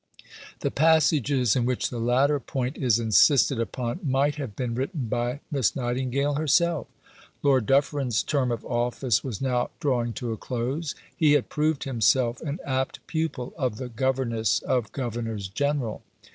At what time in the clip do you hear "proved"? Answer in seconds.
11.49-11.83